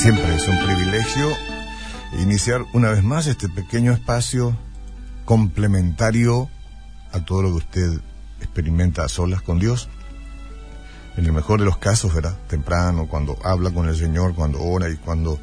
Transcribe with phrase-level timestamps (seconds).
[0.00, 1.28] Siempre es un privilegio
[2.22, 4.56] iniciar una vez más este pequeño espacio
[5.26, 6.48] complementario
[7.12, 8.00] a todo lo que usted
[8.40, 9.90] experimenta a solas con Dios.
[11.18, 12.34] En el mejor de los casos, ¿verdad?
[12.48, 15.38] Temprano, cuando habla con el Señor, cuando ora y cuando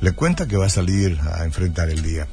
[0.00, 2.26] le cuenta que va a salir a enfrentar el día.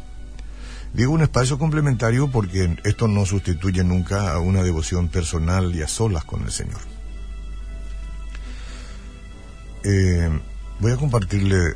[0.94, 5.90] Digo un espacio complementario porque esto no sustituye nunca a una devoción personal y a
[5.90, 6.80] solas con el Señor.
[9.84, 10.30] Eh,
[10.80, 11.76] voy a compartirle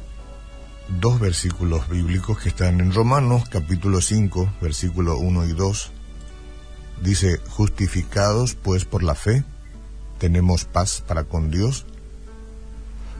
[1.00, 5.92] dos versículos bíblicos que están en Romanos capítulo 5, versículo 1 y 2.
[7.02, 9.44] Dice, justificados pues por la fe,
[10.18, 11.86] tenemos paz para con Dios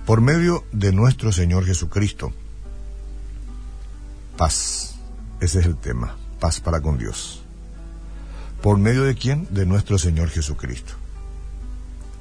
[0.06, 2.34] por medio de nuestro Señor Jesucristo.
[4.38, 4.96] Paz,
[5.40, 7.44] ese es el tema, paz para con Dios.
[8.64, 9.48] ¿Por medio de quién?
[9.52, 10.94] De nuestro Señor Jesucristo.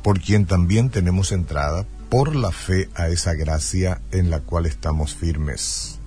[0.03, 5.15] Por quien también tenemos entrada por la fe a esa gracia en la cual estamos
[5.15, 5.99] firmes.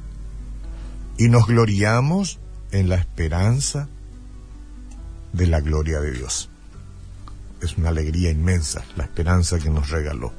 [1.18, 2.40] Y nos gloriamos
[2.72, 3.88] en la esperanza
[5.34, 6.50] de la gloria de Dios.
[7.62, 10.34] Es una alegría inmensa la esperanza que nos regaló.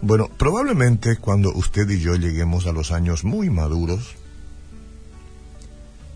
[0.00, 4.16] Bueno, probablemente cuando usted y yo lleguemos a los años muy maduros,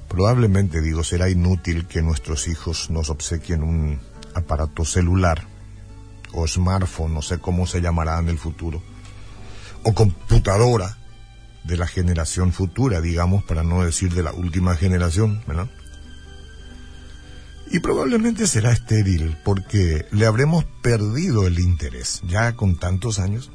[0.08, 4.00] probablemente digo, será inútil que nuestros hijos nos obsequien un
[4.34, 5.55] aparato celular
[6.37, 8.83] o smartphone, no sé cómo se llamará en el futuro,
[9.83, 10.97] o computadora
[11.65, 15.69] de la generación futura, digamos, para no decir de la última generación, ¿verdad?
[17.70, 23.51] Y probablemente será estéril porque le habremos perdido el interés, ya con tantos años,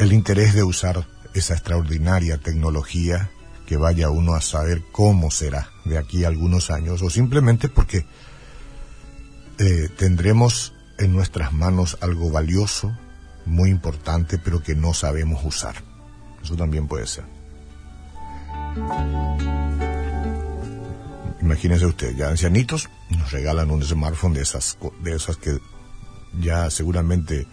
[0.00, 3.30] el interés de usar esa extraordinaria tecnología
[3.66, 8.04] que vaya uno a saber cómo será de aquí a algunos años, o simplemente porque
[9.58, 12.96] eh, tendremos en nuestras manos algo valioso,
[13.46, 15.76] muy importante, pero que no sabemos usar.
[16.42, 17.24] Eso también puede ser.
[21.40, 25.58] Imagínese usted, ya ancianitos nos regalan un smartphone de esas, de esas que
[26.40, 27.46] ya seguramente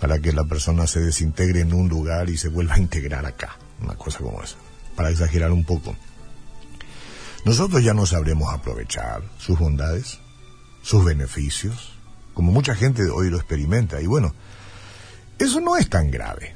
[0.00, 3.58] para que la persona se desintegre en un lugar y se vuelva a integrar acá,
[3.80, 4.56] una cosa como esa,
[4.94, 5.94] para exagerar un poco.
[7.44, 10.18] Nosotros ya no sabremos aprovechar sus bondades,
[10.82, 11.95] sus beneficios,
[12.36, 14.02] como mucha gente hoy lo experimenta.
[14.02, 14.34] Y bueno,
[15.38, 16.54] eso no es tan grave,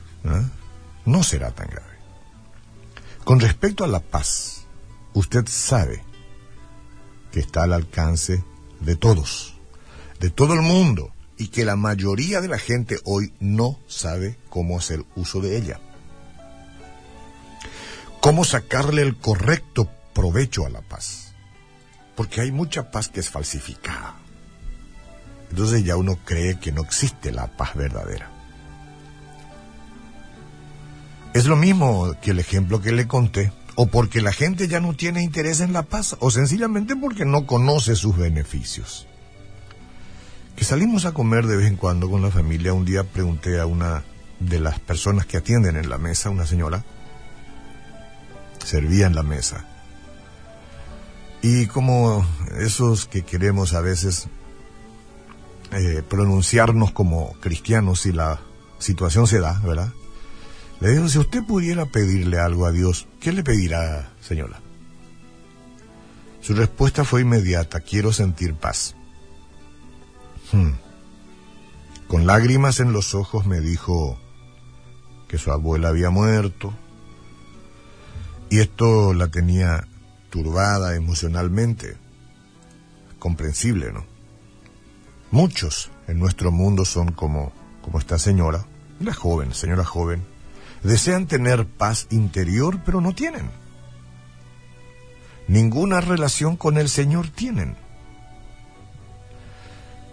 [1.06, 1.96] no será tan grave.
[3.24, 4.66] Con respecto a la paz,
[5.14, 6.04] usted sabe
[7.32, 8.44] que está al alcance
[8.80, 9.54] de todos,
[10.18, 14.76] de todo el mundo, y que la mayoría de la gente hoy no sabe cómo
[14.76, 15.80] hacer uso de ella.
[18.20, 21.32] Cómo sacarle el correcto provecho a la paz.
[22.16, 24.20] Porque hay mucha paz que es falsificada.
[25.50, 28.30] Entonces ya uno cree que no existe la paz verdadera.
[31.34, 34.94] Es lo mismo que el ejemplo que le conté, o porque la gente ya no
[34.94, 39.06] tiene interés en la paz, o sencillamente porque no conoce sus beneficios.
[40.56, 43.66] Que salimos a comer de vez en cuando con la familia, un día pregunté a
[43.66, 44.04] una
[44.40, 46.84] de las personas que atienden en la mesa, una señora,
[48.64, 49.64] servía en la mesa.
[51.42, 52.26] Y como
[52.58, 54.28] esos que queremos a veces
[55.72, 58.40] eh, pronunciarnos como cristianos si la
[58.78, 59.92] situación se da, ¿verdad?
[60.80, 64.60] Le digo, si usted pudiera pedirle algo a Dios, ¿qué le pedirá, señora?
[66.40, 68.96] Su respuesta fue inmediata, quiero sentir paz.
[70.52, 70.72] Hmm.
[72.08, 74.18] Con lágrimas en los ojos me dijo
[75.28, 76.74] que su abuela había muerto
[78.48, 79.86] y esto la tenía
[80.30, 81.96] turbada emocionalmente.
[83.20, 84.09] Comprensible, ¿no?
[85.30, 87.52] Muchos en nuestro mundo son como,
[87.82, 88.66] como esta señora,
[89.00, 90.24] una joven, señora joven,
[90.82, 93.50] desean tener paz interior, pero no tienen.
[95.46, 97.76] Ninguna relación con el Señor tienen.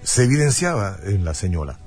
[0.04, 1.80] Se evidenciaba en la señora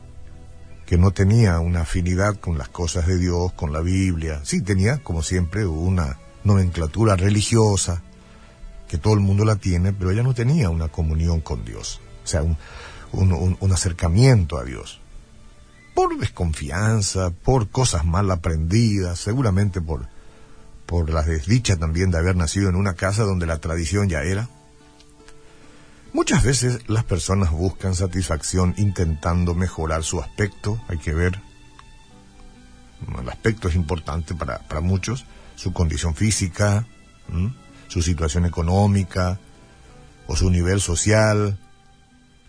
[0.87, 4.41] que no tenía una afinidad con las cosas de Dios, con la Biblia.
[4.43, 8.03] Sí, tenía, como siempre, una nomenclatura religiosa,
[8.89, 12.01] que todo el mundo la tiene, pero ella no tenía una comunión con Dios.
[12.25, 12.57] O sea, un,
[13.13, 15.01] un, acercamiento a Dios.
[15.95, 20.07] Por desconfianza, por cosas mal aprendidas, seguramente por,
[20.87, 24.49] por la desdicha también de haber nacido en una casa donde la tradición ya era.
[26.13, 31.41] Muchas veces las personas buscan satisfacción intentando mejorar su aspecto, hay que ver,
[33.21, 35.25] el aspecto es importante para, para muchos,
[35.57, 36.87] su condición física,
[37.89, 39.39] su situación económica
[40.27, 41.59] o su nivel social,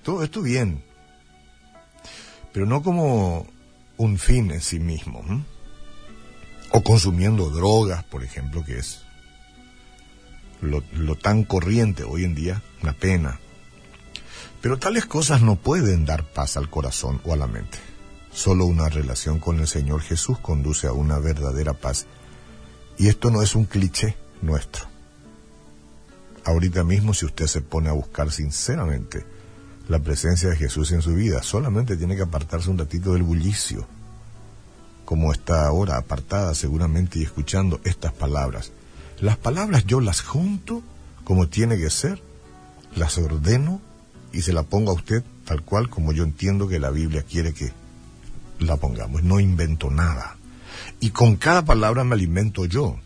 [0.03, 0.83] todo esto bien,
[2.53, 3.47] pero no como
[3.97, 5.23] un fin en sí mismo.
[6.73, 9.01] o consumiendo drogas, por ejemplo, que es
[10.61, 13.39] lo, lo tan corriente hoy en día, una pena.
[14.61, 17.77] Pero tales cosas no pueden dar paz al corazón o a la mente.
[18.31, 22.05] Solo una relación con el Señor Jesús conduce a una verdadera paz.
[22.97, 24.85] Y esto no es un cliché nuestro.
[26.45, 29.25] Ahorita mismo, si usted se pone a buscar sinceramente
[29.91, 33.85] la presencia de Jesús en su vida, solamente tiene que apartarse un ratito del bullicio,
[35.03, 38.71] como está ahora apartada seguramente y escuchando estas palabras.
[39.19, 40.81] Las palabras yo las junto
[41.25, 42.23] como tiene que ser,
[42.95, 43.81] las ordeno
[44.31, 47.53] y se la pongo a usted tal cual como yo entiendo que la Biblia quiere
[47.53, 47.73] que
[48.59, 49.23] la pongamos.
[49.23, 50.37] No invento nada.
[51.01, 52.97] Y con cada palabra me alimento yo.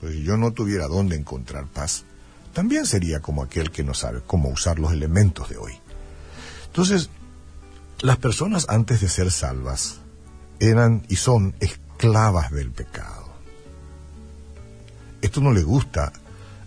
[0.00, 2.04] Pues si yo no tuviera dónde encontrar paz,
[2.52, 5.72] también sería como aquel que no sabe cómo usar los elementos de hoy.
[6.76, 7.08] Entonces,
[8.00, 10.00] las personas antes de ser salvas
[10.60, 13.32] eran y son esclavas del pecado.
[15.22, 16.12] Esto no le gusta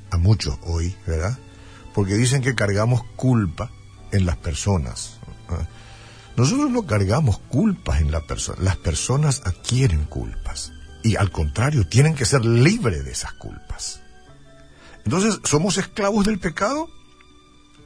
[0.09, 1.37] a muchos hoy, ¿verdad?
[1.93, 3.69] Porque dicen que cargamos culpa
[4.11, 5.19] en las personas.
[6.35, 10.71] Nosotros no cargamos culpas en la persona, las personas adquieren culpas
[11.03, 14.01] y al contrario tienen que ser libres de esas culpas.
[15.05, 16.89] Entonces, ¿somos esclavos del pecado?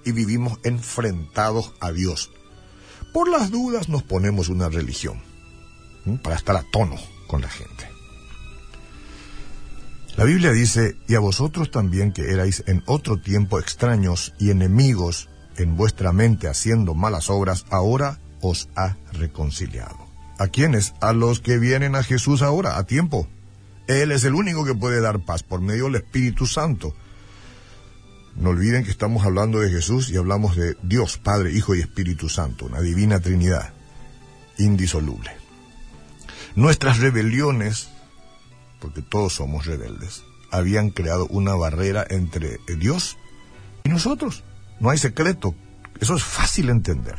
[0.05, 2.31] Y vivimos enfrentados a Dios.
[3.13, 5.21] Por las dudas nos ponemos una religión,
[6.23, 6.95] para estar a tono
[7.27, 7.87] con la gente.
[10.17, 15.29] La Biblia dice, y a vosotros también que erais en otro tiempo extraños y enemigos
[15.57, 19.97] en vuestra mente haciendo malas obras, ahora os ha reconciliado.
[20.37, 20.93] ¿A quiénes?
[21.01, 23.27] A los que vienen a Jesús ahora, a tiempo.
[23.87, 26.95] Él es el único que puede dar paz por medio del Espíritu Santo.
[28.35, 32.29] No olviden que estamos hablando de Jesús y hablamos de Dios, Padre, Hijo y Espíritu
[32.29, 33.73] Santo, una divina Trinidad,
[34.57, 35.31] indisoluble.
[36.55, 37.89] Nuestras rebeliones,
[38.79, 43.17] porque todos somos rebeldes, habían creado una barrera entre Dios
[43.83, 44.43] y nosotros.
[44.79, 45.55] No hay secreto.
[45.99, 47.15] Eso es fácil entender.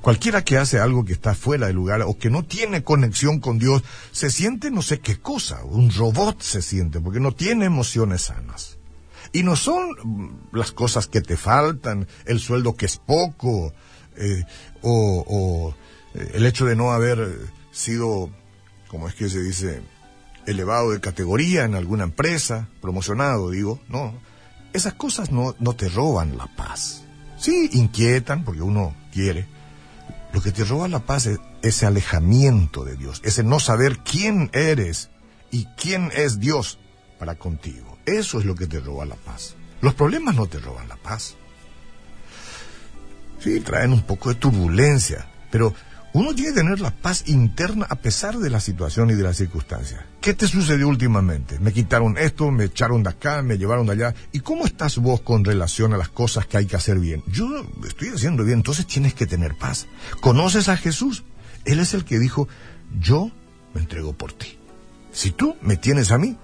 [0.00, 3.58] Cualquiera que hace algo que está fuera de lugar o que no tiene conexión con
[3.58, 8.22] Dios, se siente no sé qué cosa, un robot se siente, porque no tiene emociones
[8.22, 8.79] sanas.
[9.32, 13.72] Y no son las cosas que te faltan, el sueldo que es poco,
[14.16, 14.44] eh,
[14.82, 15.74] o,
[16.14, 17.38] eh, el hecho de no haber
[17.70, 18.30] sido,
[18.88, 19.82] como es que se dice,
[20.46, 24.14] elevado de categoría en alguna empresa, promocionado, digo, no.
[24.72, 27.04] Esas cosas no, no te roban la paz.
[27.38, 29.46] Sí, inquietan porque uno quiere,
[30.32, 34.50] lo que te roba la paz es ese alejamiento de Dios, ese no saber quién
[34.52, 35.10] eres
[35.50, 36.78] y quién es Dios
[37.18, 37.89] para contigo.
[38.10, 39.54] Eso es lo que te roba la paz.
[39.80, 41.36] Los problemas no te roban la paz.
[43.38, 45.72] Sí, traen un poco de turbulencia, pero
[46.12, 49.36] uno tiene que tener la paz interna a pesar de la situación y de las
[49.36, 50.00] circunstancias.
[50.20, 51.60] ¿Qué te sucedió últimamente?
[51.60, 54.14] Me quitaron esto, me echaron de acá, me llevaron de allá.
[54.32, 57.22] ¿Y cómo estás vos con relación a las cosas que hay que hacer bien?
[57.28, 59.86] Yo estoy haciendo bien, entonces tienes que tener paz.
[60.20, 61.22] ¿Conoces a Jesús?
[61.64, 62.48] Él es el que dijo,
[62.98, 63.30] yo
[63.72, 64.58] me entrego por ti.
[65.12, 66.36] Si tú me tienes a mí,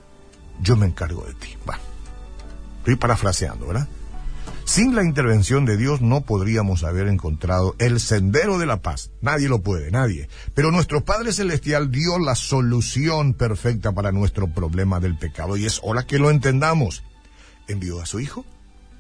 [0.61, 1.57] yo me encargo de ti.
[1.65, 1.81] Bueno,
[2.79, 3.89] estoy parafraseando, ¿verdad?
[4.67, 9.11] Sin la intervención de Dios no podríamos haber encontrado el sendero de la paz.
[9.21, 10.29] Nadie lo puede, nadie.
[10.55, 15.81] Pero nuestro Padre Celestial dio la solución perfecta para nuestro problema del pecado y es
[15.85, 17.05] hora que lo entendamos.
[17.69, 18.45] Envió a su Hijo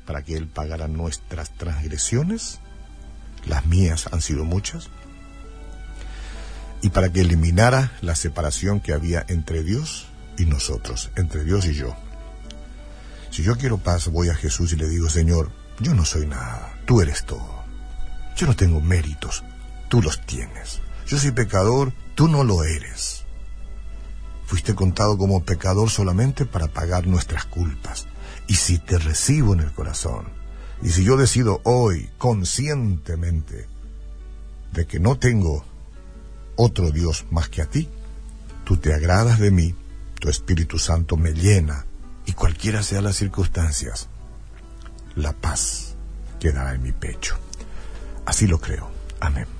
[0.07, 2.61] para que Él pagara nuestras transgresiones.
[3.45, 4.89] Las mías han sido muchas.
[6.81, 10.07] Y para que eliminara la separación que había entre Dios
[10.39, 11.95] y nosotros, entre Dios y yo.
[13.31, 15.51] Si yo quiero paz, voy a Jesús y le digo, Señor,
[15.81, 17.65] yo no soy nada, tú eres todo.
[18.37, 19.45] Yo no tengo méritos,
[19.89, 20.81] tú los tienes.
[21.07, 23.25] Yo soy pecador, tú no lo eres.
[24.47, 28.07] Fuiste contado como pecador solamente para pagar nuestras culpas.
[28.47, 30.27] Y si te recibo en el corazón,
[30.83, 33.67] y si yo decido hoy conscientemente
[34.73, 35.65] de que no tengo
[36.57, 37.89] otro Dios más que a ti,
[38.65, 39.75] tú te agradas de mí,
[40.19, 41.87] tu Espíritu Santo me llena
[42.25, 44.09] y cualquiera sean las circunstancias,
[45.15, 45.95] la paz
[46.41, 47.37] quedará en mi pecho.
[48.25, 48.91] Así lo creo.
[49.21, 49.56] Amén.